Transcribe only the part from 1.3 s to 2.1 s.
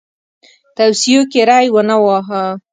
کې ری ونه